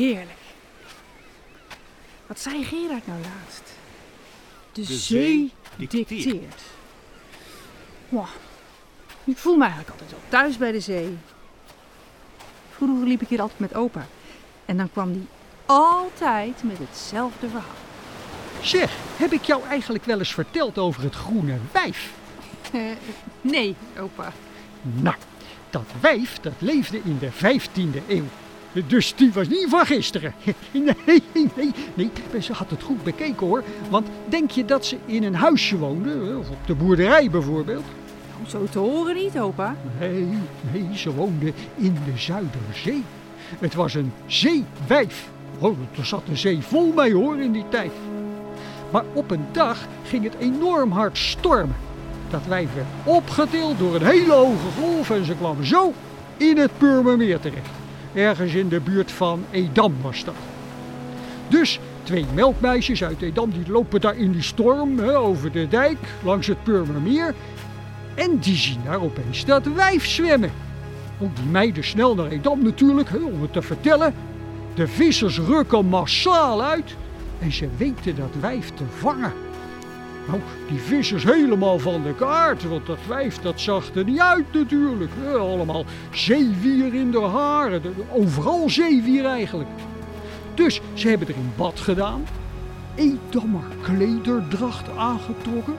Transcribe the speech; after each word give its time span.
heerlijk. 0.00 0.38
Wat 2.26 2.40
zei 2.40 2.64
Gerard 2.64 3.06
nou 3.06 3.18
laatst? 3.20 3.62
De, 4.72 4.84
zee 4.84 4.96
zee 4.96 5.52
dicteert. 5.76 6.08
dicteert. 6.08 6.60
Mwah. 8.08 8.28
Ik 9.24 9.36
voel 9.36 9.56
me 9.56 9.62
eigenlijk 9.62 9.90
altijd 9.90 10.10
wel 10.10 10.20
thuis 10.28 10.56
bij 10.56 10.72
de 10.72 10.80
zee. 10.80 11.18
Vroeger 12.70 13.06
liep 13.06 13.20
ik 13.20 13.28
hier 13.28 13.40
altijd 13.40 13.58
met 13.58 13.74
opa. 13.74 14.06
En 14.64 14.76
dan 14.76 14.90
kwam 14.92 15.12
die 15.12 15.26
altijd 15.66 16.62
met 16.62 16.78
hetzelfde 16.78 17.48
verhaal. 17.48 17.88
Zeg, 18.62 18.92
heb 19.16 19.32
ik 19.32 19.42
jou 19.42 19.62
eigenlijk 19.64 20.04
wel 20.04 20.18
eens 20.18 20.34
verteld 20.34 20.78
over 20.78 21.02
het 21.02 21.14
groene 21.14 21.56
wijf? 21.72 22.12
Eh, 22.72 22.80
nee, 23.40 23.76
opa. 23.98 24.32
Nou, 24.82 25.16
dat 25.70 25.86
wijf 26.00 26.38
dat 26.38 26.52
leefde 26.58 27.00
in 27.04 27.18
de 27.18 27.30
15e 27.32 28.08
eeuw. 28.08 28.28
Dus 28.72 29.14
die 29.14 29.32
was 29.32 29.48
niet 29.48 29.66
van 29.68 29.86
gisteren. 29.86 30.34
Nee, 30.72 31.22
nee, 31.34 31.72
nee. 31.94 32.10
Ze 32.40 32.52
had 32.52 32.70
het 32.70 32.82
goed 32.82 33.02
bekeken 33.02 33.46
hoor. 33.46 33.64
Want 33.90 34.08
denk 34.28 34.50
je 34.50 34.64
dat 34.64 34.86
ze 34.86 34.96
in 35.06 35.24
een 35.24 35.34
huisje 35.34 35.78
woonde? 35.78 36.36
Of 36.38 36.50
op 36.50 36.66
de 36.66 36.74
boerderij 36.74 37.30
bijvoorbeeld? 37.30 37.84
Om 38.40 38.46
zo 38.46 38.64
te 38.70 38.78
horen 38.78 39.14
niet, 39.14 39.38
opa. 39.38 39.76
Nee, 39.98 40.26
nee, 40.72 40.88
ze 40.96 41.14
woonde 41.14 41.52
in 41.76 41.94
de 42.04 42.18
Zuiderzee. 42.18 43.04
Het 43.58 43.74
was 43.74 43.94
een 43.94 44.12
zeewijf. 44.26 45.28
Oh, 45.58 45.78
er 45.98 46.04
zat 46.06 46.22
de 46.26 46.36
zee 46.36 46.58
vol 46.60 46.92
mee 46.92 47.14
hoor 47.14 47.40
in 47.40 47.52
die 47.52 47.68
tijd. 47.68 47.92
Maar 48.90 49.04
op 49.12 49.30
een 49.30 49.46
dag 49.52 49.86
ging 50.04 50.24
het 50.24 50.34
enorm 50.38 50.92
hard 50.92 51.18
stormen. 51.18 51.76
Dat 52.30 52.46
wijf 52.46 52.74
werd 52.74 52.86
opgetild 53.04 53.78
door 53.78 53.94
een 53.94 54.06
hele 54.06 54.32
hoge 54.32 54.80
golf 54.80 55.10
en 55.10 55.24
ze 55.24 55.34
kwam 55.34 55.64
zo 55.64 55.92
in 56.36 56.56
het 56.56 56.70
Purmermeer 56.78 57.40
terecht. 57.40 57.70
Ergens 58.14 58.54
in 58.54 58.68
de 58.68 58.80
buurt 58.80 59.12
van 59.12 59.44
Edam 59.50 59.94
was 60.02 60.24
dat. 60.24 60.34
Dus 61.48 61.80
twee 62.02 62.26
melkmeisjes 62.34 63.04
uit 63.04 63.22
Edam 63.22 63.50
die 63.50 63.72
lopen 63.72 64.00
daar 64.00 64.16
in 64.16 64.32
die 64.32 64.42
storm 64.42 65.00
over 65.00 65.52
de 65.52 65.68
dijk 65.68 65.98
langs 66.24 66.46
het 66.46 66.62
Purmermeer. 66.62 67.34
En 68.14 68.38
die 68.38 68.56
zien 68.56 68.80
daar 68.84 69.02
opeens 69.02 69.44
dat 69.44 69.66
wijf 69.66 70.06
zwemmen. 70.06 70.50
Ook 71.20 71.36
die 71.36 71.44
meiden 71.44 71.84
snel 71.84 72.14
naar 72.14 72.30
Edam 72.30 72.62
natuurlijk 72.62 73.10
om 73.32 73.42
het 73.42 73.52
te 73.52 73.62
vertellen. 73.62 74.14
De 74.74 74.88
vissers 74.88 75.38
rukken 75.38 75.86
massaal 75.86 76.62
uit 76.62 76.94
en 77.38 77.52
ze 77.52 77.68
weten 77.76 78.16
dat 78.16 78.34
wijf 78.40 78.70
te 78.70 78.84
vangen. 78.98 79.32
Nou, 80.30 80.42
die 80.68 80.80
vissers 80.80 81.24
helemaal 81.24 81.78
van 81.78 82.02
de 82.02 82.14
kaart, 82.14 82.68
want 82.68 82.86
dat 82.86 82.98
wijf 83.08 83.38
dat 83.38 83.60
zag 83.60 83.94
er 83.94 84.04
niet 84.04 84.20
uit 84.20 84.52
natuurlijk. 84.52 85.10
hè. 85.20 85.30
allemaal 85.30 85.84
zeewier 86.10 86.94
in 86.94 87.10
de 87.10 87.20
haren, 87.20 87.82
overal 88.12 88.70
zeewier 88.70 89.24
eigenlijk. 89.24 89.68
Dus 90.54 90.80
ze 90.94 91.08
hebben 91.08 91.28
er 91.28 91.34
in 91.34 91.52
bad 91.56 91.80
gedaan, 91.80 92.22
Edammer 92.94 93.64
klederdracht 93.82 94.96
aangetrokken 94.96 95.74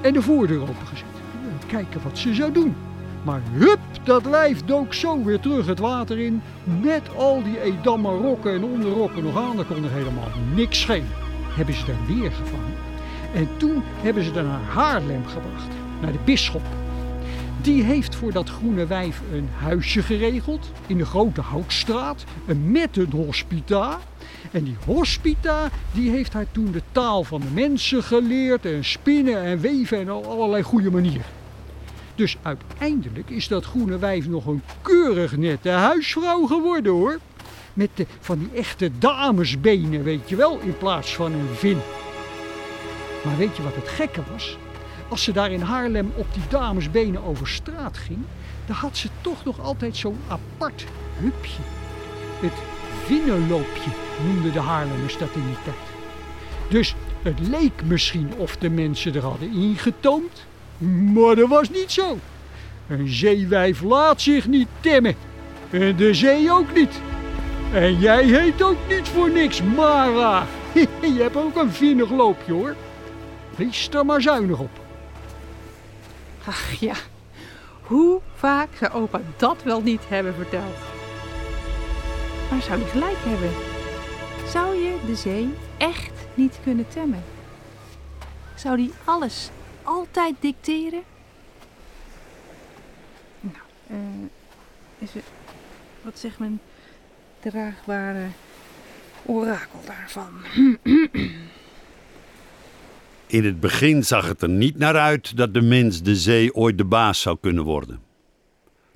en 0.00 0.12
de 0.12 0.22
voordeur 0.22 0.62
opengezet. 0.62 1.04
En 1.32 1.66
kijken 1.66 2.00
wat 2.02 2.18
ze 2.18 2.34
zou 2.34 2.52
doen. 2.52 2.74
Maar 3.22 3.40
hup, 3.52 3.78
dat 4.04 4.24
lijf 4.24 4.64
dook 4.64 4.94
zo 4.94 5.24
weer 5.24 5.40
terug 5.40 5.66
het 5.66 5.78
water 5.78 6.18
in. 6.18 6.42
Met 6.82 7.16
al 7.16 7.42
die 7.42 7.60
Edammer 7.60 8.12
rokken 8.12 8.54
en 8.54 8.64
onderrokken 8.64 9.24
nog 9.24 9.36
aan. 9.36 9.56
Daar 9.56 9.64
kon 9.64 9.84
er 9.84 9.90
helemaal 9.90 10.28
niks 10.54 10.80
schelen. 10.80 11.08
Hebben 11.48 11.74
ze 11.74 11.84
daar 11.86 12.06
weer 12.06 12.32
gevangen. 12.32 12.93
En 13.34 13.48
toen 13.56 13.82
hebben 14.02 14.24
ze 14.24 14.32
haar 14.32 14.44
naar 14.44 14.60
Haarlem 14.60 15.26
gebracht. 15.26 15.68
Naar 16.00 16.12
de 16.12 16.18
bisschop. 16.24 16.62
Die 17.62 17.82
heeft 17.82 18.14
voor 18.14 18.32
dat 18.32 18.48
groene 18.48 18.86
wijf 18.86 19.20
een 19.32 19.48
huisje 19.58 20.02
geregeld. 20.02 20.70
In 20.86 20.96
de 20.98 21.04
grote 21.04 21.40
houtstraat. 21.40 22.24
Met 22.64 22.96
een 22.96 23.10
hospita. 23.12 23.98
En 24.50 24.64
die 24.64 24.76
hospita 24.84 25.70
die 25.92 26.10
heeft 26.10 26.32
haar 26.32 26.46
toen 26.52 26.72
de 26.72 26.82
taal 26.92 27.24
van 27.24 27.40
de 27.40 27.50
mensen 27.54 28.02
geleerd. 28.02 28.66
En 28.66 28.84
spinnen 28.84 29.42
en 29.42 29.60
weven 29.60 29.98
en 29.98 30.08
al- 30.08 30.24
allerlei 30.30 30.62
goede 30.62 30.90
manieren. 30.90 31.26
Dus 32.14 32.36
uiteindelijk 32.42 33.30
is 33.30 33.48
dat 33.48 33.64
groene 33.64 33.98
wijf 33.98 34.28
nog 34.28 34.46
een 34.46 34.62
keurig 34.82 35.36
nette 35.36 35.68
huisvrouw 35.68 36.46
geworden 36.46 36.92
hoor. 36.92 37.18
Met 37.72 37.90
de, 37.94 38.06
van 38.20 38.38
die 38.38 38.50
echte 38.54 38.90
damesbenen, 38.98 40.02
weet 40.02 40.28
je 40.28 40.36
wel, 40.36 40.58
in 40.60 40.78
plaats 40.78 41.14
van 41.14 41.32
een 41.32 41.48
vin. 41.54 41.78
Maar 43.24 43.36
weet 43.36 43.56
je 43.56 43.62
wat 43.62 43.74
het 43.74 43.88
gekke 43.88 44.20
was? 44.32 44.56
Als 45.08 45.22
ze 45.22 45.32
daar 45.32 45.50
in 45.50 45.60
Haarlem 45.60 46.12
op 46.14 46.26
die 46.32 46.42
damesbenen 46.48 47.24
over 47.24 47.48
straat 47.48 47.98
ging, 47.98 48.18
dan 48.66 48.76
had 48.76 48.96
ze 48.96 49.08
toch 49.20 49.44
nog 49.44 49.60
altijd 49.60 49.96
zo'n 49.96 50.18
apart 50.28 50.84
hupje. 51.18 51.62
Het 52.40 52.52
vinnenloopje 53.04 53.90
noemden 54.26 54.52
de 54.52 54.60
Haarlemmers 54.60 55.18
dat 55.18 55.34
in 55.34 55.46
die 55.46 55.62
tijd. 55.64 55.76
Dus 56.68 56.94
het 57.22 57.38
leek 57.48 57.84
misschien 57.84 58.32
of 58.36 58.56
de 58.56 58.70
mensen 58.70 59.14
er 59.14 59.22
hadden 59.22 59.52
ingetoomd, 59.52 60.46
maar 61.14 61.36
dat 61.36 61.48
was 61.48 61.70
niet 61.70 61.90
zo. 61.90 62.18
Een 62.88 63.08
zeewijf 63.08 63.82
laat 63.82 64.20
zich 64.20 64.46
niet 64.46 64.68
temmen. 64.80 65.14
En 65.70 65.96
de 65.96 66.14
zee 66.14 66.52
ook 66.52 66.74
niet. 66.74 67.00
En 67.72 67.98
jij 67.98 68.24
heet 68.24 68.62
ook 68.62 68.78
niet 68.88 69.08
voor 69.08 69.30
niks 69.30 69.62
Mara. 69.62 70.46
Je 71.16 71.22
hebt 71.22 71.36
ook 71.36 71.56
een 71.56 71.70
vinnig 71.70 72.10
loopje 72.10 72.52
hoor. 72.52 72.74
Wees 73.56 73.88
er 73.88 74.06
maar 74.06 74.22
zuinig 74.22 74.58
op. 74.58 74.80
Ach 76.46 76.72
ja, 76.72 76.94
hoe 77.82 78.20
vaak 78.34 78.68
zou 78.78 78.92
opa 78.92 79.20
dat 79.36 79.62
wel 79.62 79.82
niet 79.82 80.08
hebben 80.08 80.34
verteld? 80.34 80.76
Maar 82.50 82.62
zou 82.62 82.80
hij 82.80 82.90
gelijk 82.90 83.16
hebben? 83.18 83.50
Zou 84.50 84.74
je 84.74 84.98
de 85.06 85.14
zee 85.16 85.54
echt 85.76 86.12
niet 86.34 86.58
kunnen 86.62 86.88
temmen? 86.88 87.24
Zou 88.54 88.76
die 88.76 88.92
alles 89.04 89.50
altijd 89.82 90.34
dicteren? 90.40 91.02
Nou, 93.40 93.56
eh, 93.86 95.02
even, 95.02 95.22
wat 96.02 96.18
zegt 96.18 96.38
mijn 96.38 96.60
draagbare 97.40 98.26
orakel 99.22 99.80
daarvan? 99.86 100.32
In 103.34 103.44
het 103.44 103.60
begin 103.60 104.04
zag 104.04 104.28
het 104.28 104.42
er 104.42 104.48
niet 104.48 104.78
naar 104.78 104.96
uit 104.96 105.36
dat 105.36 105.54
de 105.54 105.60
mens 105.60 106.02
de 106.02 106.16
zee 106.16 106.54
ooit 106.54 106.78
de 106.78 106.84
baas 106.84 107.20
zou 107.20 107.36
kunnen 107.40 107.64
worden. 107.64 108.00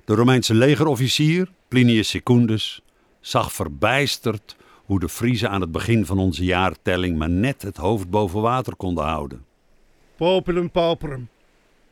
De 0.05 0.13
Romeinse 0.13 0.53
legerofficier, 0.53 1.49
Plinius 1.67 2.09
Secundus, 2.09 2.81
zag 3.19 3.53
verbijsterd 3.53 4.55
hoe 4.85 4.99
de 4.99 5.09
Friezen 5.09 5.49
aan 5.49 5.61
het 5.61 5.71
begin 5.71 6.05
van 6.05 6.17
onze 6.17 6.43
jaartelling 6.43 7.17
maar 7.17 7.29
net 7.29 7.61
het 7.61 7.77
hoofd 7.77 8.09
boven 8.09 8.41
water 8.41 8.75
konden 8.75 9.03
houden. 9.03 9.45
Populum 10.15 10.71
pauperum. 10.71 11.29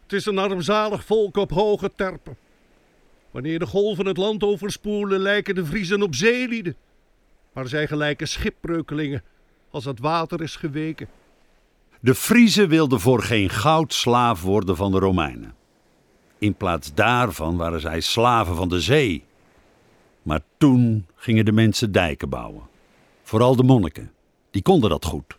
Het 0.04 0.14
is 0.14 0.26
een 0.26 0.38
armzalig 0.38 1.06
volk 1.06 1.38
op 1.38 1.52
hoge 1.52 1.92
terpen. 1.96 2.38
Wanneer 3.32 3.60
de 3.60 3.66
golven 3.66 4.06
het 4.06 4.18
land 4.18 4.44
overspoelen, 4.44 5.20
lijken 5.20 5.56
de 5.56 5.66
Vriezen 5.66 6.02
op 6.02 6.16
zeelieden. 6.16 6.76
Maar 7.54 7.68
zij 7.68 7.88
gelijken 7.88 8.28
schipbreukelingen 8.28 9.24
als 9.70 9.86
het 9.86 10.00
water 10.00 10.42
is 10.42 10.56
geweken. 10.56 11.08
De 12.00 12.16
Friezen 12.16 12.70
wilden 12.70 13.00
voor 13.00 13.22
geen 13.24 13.50
goud 13.50 13.94
slaaf 13.94 14.42
worden 14.42 14.76
van 14.76 14.92
de 14.92 15.00
Romeinen. 15.00 15.56
In 16.38 16.56
plaats 16.56 16.94
daarvan 16.94 17.58
waren 17.58 17.80
zij 17.80 18.00
slaven 18.00 18.56
van 18.56 18.70
de 18.70 18.82
zee. 18.82 19.24
Maar 20.22 20.42
toen 20.58 21.06
gingen 21.16 21.46
de 21.46 21.52
mensen 21.52 21.92
dijken 21.92 22.30
bouwen. 22.30 22.62
Vooral 23.24 23.56
de 23.56 23.64
monniken. 23.64 24.12
Die 24.52 24.62
konden 24.62 24.90
dat 24.90 25.06
goed. 25.06 25.38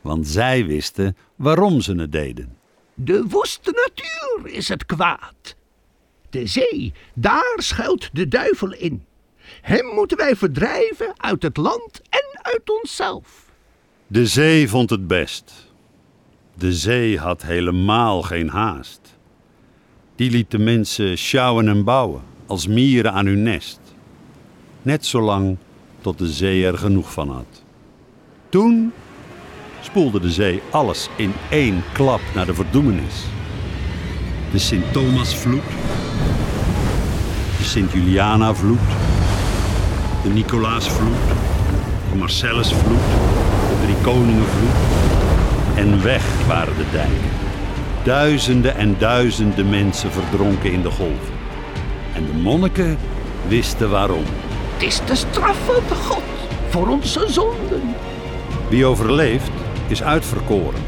Want 0.00 0.28
zij 0.28 0.66
wisten 0.66 1.16
waarom 1.36 1.80
ze 1.80 1.94
het 1.94 2.12
deden. 2.12 2.56
De 2.94 3.24
woeste 3.28 3.70
natuur 3.86 4.54
is 4.54 4.68
het 4.68 4.86
kwaad. 4.86 5.56
De 6.30 6.46
zee, 6.46 6.92
daar 7.14 7.56
schuilt 7.56 8.08
de 8.12 8.28
duivel 8.28 8.72
in. 8.72 9.04
Hem 9.60 9.86
moeten 9.86 10.16
wij 10.16 10.36
verdrijven 10.36 11.12
uit 11.16 11.42
het 11.42 11.56
land 11.56 12.00
en 12.08 12.40
uit 12.42 12.70
onszelf. 12.80 13.44
De 14.06 14.26
zee 14.26 14.68
vond 14.68 14.90
het 14.90 15.06
best. 15.06 15.69
De 16.60 16.72
zee 16.72 17.18
had 17.18 17.42
helemaal 17.42 18.22
geen 18.22 18.48
haast. 18.48 19.00
Die 20.16 20.30
liet 20.30 20.50
de 20.50 20.58
mensen 20.58 21.18
sjouwen 21.18 21.68
en 21.68 21.84
bouwen, 21.84 22.22
als 22.46 22.66
mieren 22.66 23.12
aan 23.12 23.26
hun 23.26 23.42
nest. 23.42 23.80
Net 24.82 25.06
zolang 25.06 25.56
tot 26.00 26.18
de 26.18 26.26
zee 26.26 26.66
er 26.66 26.78
genoeg 26.78 27.12
van 27.12 27.28
had. 27.28 27.62
Toen 28.48 28.92
spoelde 29.80 30.20
de 30.20 30.30
zee 30.30 30.62
alles 30.70 31.08
in 31.16 31.32
één 31.50 31.82
klap 31.92 32.20
naar 32.34 32.46
de 32.46 32.54
verdoemenis. 32.54 33.24
De 34.52 34.58
Sint-Thomasvloed, 34.58 35.68
de 37.58 37.64
Sint-Juliana-vloed, 37.64 38.88
de 40.22 40.28
Nicolaasvloed, 40.28 41.28
de 42.12 42.18
Marcellusvloed, 42.18 43.00
de 43.68 43.76
Drie 43.82 44.02
Weg 46.02 46.46
waren 46.46 46.76
de 46.76 46.84
dijken. 46.92 47.30
Duizenden 48.02 48.76
en 48.76 48.96
duizenden 48.98 49.70
mensen 49.70 50.12
verdronken 50.12 50.72
in 50.72 50.82
de 50.82 50.90
golven. 50.90 51.34
En 52.14 52.26
de 52.26 52.32
monniken 52.32 52.98
wisten 53.48 53.90
waarom. 53.90 54.24
Het 54.72 54.82
is 54.82 55.00
de 55.06 55.14
straf 55.14 55.56
van 55.64 55.82
de 55.88 55.94
God 55.94 56.22
voor 56.68 56.88
onze 56.88 57.24
zonden. 57.28 57.94
Wie 58.68 58.84
overleeft, 58.84 59.50
is 59.88 60.02
uitverkoren. 60.02 60.82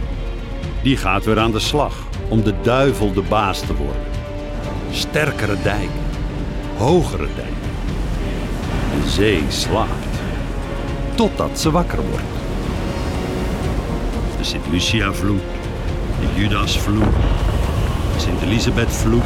Die 0.83 0.97
gaat 0.97 1.25
weer 1.25 1.39
aan 1.39 1.53
de 1.53 1.61
slag 1.61 1.95
om 2.29 2.43
de 2.43 2.55
duivel 2.63 3.13
de 3.13 3.23
baas 3.23 3.61
te 3.61 3.75
worden. 3.75 4.03
Sterkere 4.91 5.57
dijken, 5.63 6.05
hogere 6.77 7.27
dijken. 7.35 7.71
De 9.03 9.11
zee 9.11 9.43
slaapt, 9.49 10.19
totdat 11.15 11.61
ze 11.61 11.71
wakker 11.71 12.01
wordt. 12.11 12.42
De 14.43 14.49
Sint-Lucia-vloed, 14.49 15.41
de 16.21 16.41
Judas-vloed, 16.41 17.05
de 18.15 18.21
Sint-Elisabeth-vloed, 18.21 19.23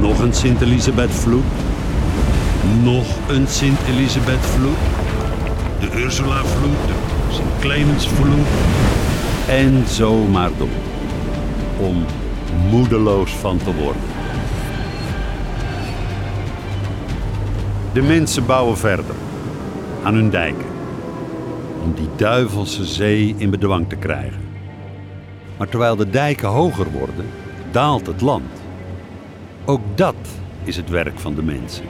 nog 0.00 0.18
een 0.18 0.32
Sint-Elisabeth-vloed, 0.34 1.44
nog 2.82 3.06
een 3.28 3.46
Sint-Elisabeth-vloed, 3.48 4.76
de 5.80 6.00
Ursula-vloed, 6.00 6.76
de 6.86 6.94
Sint-Clemens-vloed 7.34 8.46
en 9.46 9.84
zo 9.88 10.16
maar 10.16 10.50
door. 10.58 10.68
Om 11.78 12.04
moedeloos 12.70 13.30
van 13.30 13.58
te 13.58 13.74
worden. 13.74 14.02
De 17.92 18.02
mensen 18.02 18.46
bouwen 18.46 18.78
verder 18.78 19.14
aan 20.02 20.14
hun 20.14 20.30
dijken 20.30 20.77
om 21.88 21.94
die 21.94 22.08
duivelse 22.16 22.84
zee 22.84 23.34
in 23.38 23.50
bedwang 23.50 23.88
te 23.88 23.96
krijgen. 23.96 24.40
Maar 25.56 25.68
terwijl 25.68 25.96
de 25.96 26.10
dijken 26.10 26.48
hoger 26.48 26.90
worden, 26.90 27.26
daalt 27.70 28.06
het 28.06 28.20
land. 28.20 28.50
Ook 29.64 29.80
dat 29.94 30.14
is 30.64 30.76
het 30.76 30.90
werk 30.90 31.18
van 31.18 31.34
de 31.34 31.42
mensen. 31.42 31.84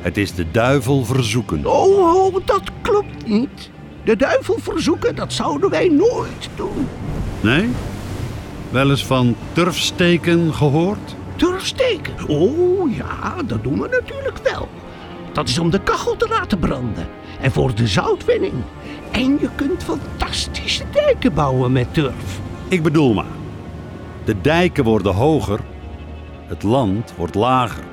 Het 0.00 0.16
is 0.16 0.34
de 0.34 0.50
duivel 0.50 1.04
verzoeken. 1.04 1.66
Oh, 1.66 2.14
oh, 2.14 2.36
dat 2.44 2.70
klopt 2.82 3.26
niet. 3.26 3.70
De 4.04 4.16
duivel 4.16 4.58
verzoeken, 4.58 5.16
dat 5.16 5.32
zouden 5.32 5.70
wij 5.70 5.88
nooit 5.88 6.48
doen. 6.56 6.88
Nee? 7.40 7.68
Wel 8.70 8.90
eens 8.90 9.06
van 9.06 9.36
turfsteken 9.52 10.54
gehoord? 10.54 11.16
Turfsteken? 11.36 12.28
Oh 12.28 12.96
ja, 12.96 13.42
dat 13.46 13.62
doen 13.62 13.80
we 13.80 13.88
natuurlijk 13.88 14.38
wel. 14.42 14.68
Dat 15.32 15.48
is 15.48 15.58
om 15.58 15.70
de 15.70 15.80
kachel 15.80 16.16
te 16.16 16.28
laten 16.28 16.58
branden. 16.58 17.06
En 17.40 17.52
voor 17.52 17.74
de 17.74 17.86
zoutwinning. 17.86 18.52
En 19.10 19.38
je 19.40 19.48
kunt 19.54 19.84
fantastische 19.84 20.84
dijken 20.92 21.34
bouwen 21.34 21.72
met 21.72 21.94
turf. 21.94 22.40
Ik 22.68 22.82
bedoel 22.82 23.14
maar. 23.14 23.24
De 24.24 24.40
dijken 24.40 24.84
worden 24.84 25.14
hoger, 25.14 25.60
het 26.46 26.62
land 26.62 27.12
wordt 27.16 27.34
lager. 27.34 27.84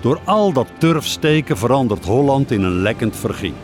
Door 0.00 0.20
al 0.24 0.52
dat 0.52 0.68
turfsteken 0.78 1.58
verandert 1.58 2.04
Holland 2.04 2.50
in 2.50 2.62
een 2.62 2.82
lekkend 2.82 3.16
vergiet. 3.16 3.54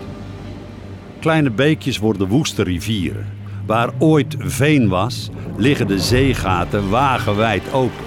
Kleine 1.21 1.51
beekjes 1.51 1.99
worden 1.99 2.29
woeste 2.29 2.63
rivieren. 2.63 3.27
Waar 3.67 3.91
ooit 3.99 4.35
veen 4.39 4.89
was, 4.89 5.31
liggen 5.57 5.87
de 5.87 5.99
zeegaten 5.99 6.91
wagenwijd 6.91 7.73
open. 7.73 8.05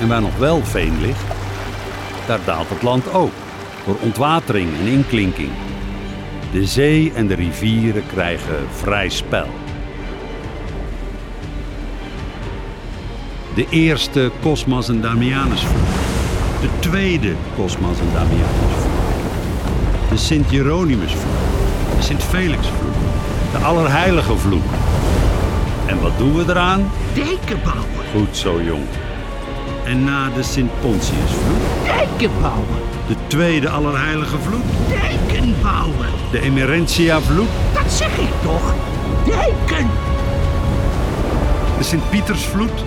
En 0.00 0.08
waar 0.08 0.20
nog 0.20 0.38
wel 0.38 0.64
veen 0.64 1.00
ligt, 1.00 1.24
daar 2.26 2.40
daalt 2.44 2.68
het 2.68 2.82
land 2.82 3.12
ook. 3.12 3.41
Door 3.86 3.96
ontwatering 4.00 4.68
en 4.80 4.86
inklinking. 4.86 5.50
De 6.52 6.66
zee 6.66 7.12
en 7.14 7.26
de 7.26 7.34
rivieren 7.34 8.06
krijgen 8.06 8.66
vrij 8.70 9.08
spel. 9.08 9.46
De 13.54 13.66
eerste 13.70 14.30
Cosmas 14.42 14.88
en 14.88 15.00
Damianusvloed. 15.00 15.88
De 16.60 16.68
tweede 16.78 17.34
Cosmas 17.56 17.98
en 17.98 18.12
Damianusvloed. 18.12 18.90
De 20.08 20.16
Sint-Jeronimusvloed. 20.16 21.32
De 21.96 22.02
Sint-Felixvloed. 22.02 22.94
De 23.52 23.58
Allerheilige 23.58 24.36
vloed. 24.36 24.62
En 25.86 26.00
wat 26.00 26.18
doen 26.18 26.34
we 26.34 26.44
eraan? 26.48 26.90
Dijken 27.14 27.60
bouwen. 27.64 27.86
Goed 28.14 28.36
zo, 28.36 28.62
jong. 28.62 28.84
En 29.84 30.04
na 30.04 30.30
de 30.30 30.42
Sint-Pontiusvloed, 30.42 31.62
Dijken 31.84 32.30
bouwen. 32.40 32.91
De 33.08 33.14
tweede 33.26 33.68
Allerheilige 33.68 34.38
vloed, 34.38 34.62
Dijken 34.88 35.54
bouwen. 35.62 36.06
de 36.30 36.40
Emerentia-vloed, 36.40 37.48
Dat 37.74 37.92
zeg 37.92 38.18
ik 38.18 38.30
toch. 38.42 38.74
Dijken. 39.26 39.88
de 41.78 41.84
Sint-Pietersvloed, 41.84 42.84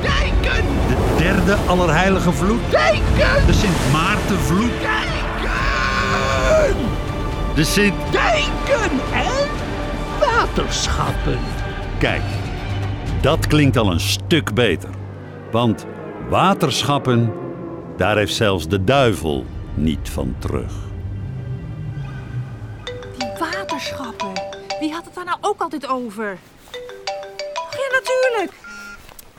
Dijken. 0.00 0.64
de 0.88 1.14
derde 1.22 1.56
Allerheilige 1.66 2.32
vloed, 2.32 2.60
Dijken. 2.70 3.46
de 3.46 3.52
Sint-Maartenvloed, 3.52 4.70
Dijken. 4.80 6.76
de 7.54 7.64
Sint... 7.64 7.94
Dijken 8.10 8.90
en 9.12 9.46
waterschappen. 10.20 11.38
Kijk, 11.98 12.22
dat 13.20 13.46
klinkt 13.46 13.76
al 13.76 13.90
een 13.92 14.00
stuk 14.00 14.54
beter. 14.54 14.88
Want 15.50 15.86
waterschappen, 16.28 17.32
daar 17.96 18.16
heeft 18.16 18.34
zelfs 18.34 18.68
de 18.68 18.84
duivel 18.84 19.44
niet 19.76 20.08
van 20.08 20.36
terug. 20.38 20.72
Die 23.18 23.32
waterschappen. 23.38 24.32
Wie 24.80 24.92
had 24.92 25.04
het 25.04 25.14
daar 25.14 25.24
nou 25.24 25.38
ook 25.40 25.60
altijd 25.60 25.86
over? 25.86 26.38
Ja, 27.70 28.00
natuurlijk. 28.00 28.52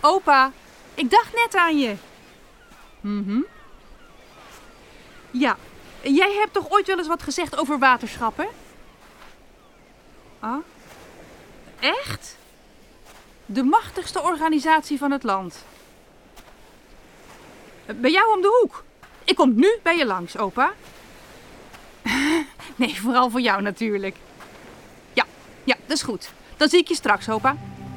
Opa, 0.01 0.51
ik 0.93 1.09
dacht 1.09 1.33
net 1.33 1.55
aan 1.55 1.77
je. 1.79 1.95
Mhm. 3.01 3.39
Ja, 5.31 5.57
jij 6.01 6.33
hebt 6.33 6.53
toch 6.53 6.69
ooit 6.69 6.87
wel 6.87 6.97
eens 6.97 7.07
wat 7.07 7.23
gezegd 7.23 7.57
over 7.57 7.79
waterschappen? 7.79 8.47
Ah? 10.39 10.57
Echt? 11.79 12.37
De 13.45 13.63
machtigste 13.63 14.21
organisatie 14.21 14.97
van 14.97 15.11
het 15.11 15.23
land. 15.23 15.65
Bij 17.85 18.11
jou 18.11 18.35
om 18.35 18.41
de 18.41 18.59
hoek. 18.61 18.83
Ik 19.27 19.35
kom 19.35 19.53
nu 19.55 19.77
bij 19.83 19.97
je 19.97 20.05
langs, 20.05 20.37
opa. 20.37 20.73
Nee, 22.75 23.01
vooral 23.01 23.29
voor 23.29 23.41
jou 23.41 23.61
natuurlijk. 23.61 24.15
Ja, 25.13 25.25
ja, 25.63 25.75
dat 25.85 25.97
is 25.97 26.03
goed. 26.03 26.31
Dan 26.57 26.69
zie 26.69 26.79
ik 26.79 26.87
je 26.87 26.95
straks, 26.95 27.29
opa. 27.29 27.55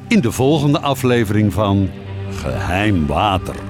In 0.09 0.21
de 0.21 0.33
volgende 0.33 0.81
aflevering 0.81 1.53
van 1.53 1.91
Geheim 2.31 3.07
Water. 3.07 3.70